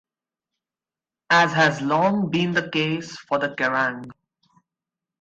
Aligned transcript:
As 1.29 1.53
has 1.53 1.79
long 1.79 2.31
been 2.31 2.53
the 2.53 2.71
case 2.71 3.15
for 3.19 3.37
the 3.37 3.49
Kerrang! 3.49 4.09